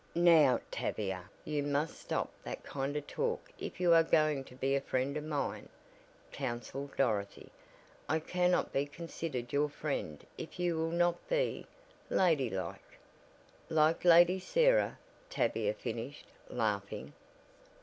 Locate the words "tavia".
0.71-1.29, 15.29-15.75